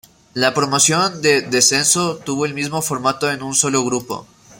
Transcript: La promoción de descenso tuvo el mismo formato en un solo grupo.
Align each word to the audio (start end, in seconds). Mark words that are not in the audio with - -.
La 0.33 0.55
promoción 0.55 1.21
de 1.21 1.43
descenso 1.43 2.17
tuvo 2.17 2.47
el 2.47 2.55
mismo 2.55 2.81
formato 2.81 3.29
en 3.29 3.43
un 3.43 3.53
solo 3.53 3.85
grupo. 3.85 4.25